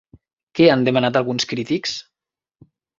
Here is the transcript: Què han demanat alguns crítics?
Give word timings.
Què 0.59 0.69
han 0.77 0.87
demanat 0.89 1.21
alguns 1.21 1.49
crítics? 1.55 1.97